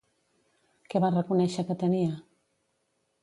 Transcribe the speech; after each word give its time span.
Que 0.93 1.01
va 1.03 1.11
reconèixer 1.17 1.67
que 1.67 1.77
tenia? 1.83 2.15